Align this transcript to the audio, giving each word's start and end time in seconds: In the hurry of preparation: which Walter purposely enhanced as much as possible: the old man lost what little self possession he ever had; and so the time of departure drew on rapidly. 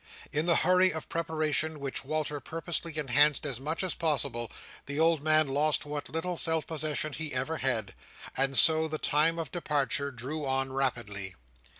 In 0.31 0.47
the 0.47 0.55
hurry 0.55 0.91
of 0.91 1.09
preparation: 1.09 1.79
which 1.79 2.03
Walter 2.03 2.39
purposely 2.39 2.97
enhanced 2.97 3.45
as 3.45 3.59
much 3.59 3.83
as 3.83 3.93
possible: 3.93 4.49
the 4.87 4.99
old 4.99 5.21
man 5.21 5.47
lost 5.47 5.85
what 5.85 6.09
little 6.09 6.37
self 6.37 6.65
possession 6.65 7.13
he 7.13 7.35
ever 7.35 7.57
had; 7.57 7.93
and 8.35 8.57
so 8.57 8.87
the 8.87 8.97
time 8.97 9.37
of 9.37 9.51
departure 9.51 10.09
drew 10.09 10.43
on 10.43 10.73
rapidly. 10.73 11.35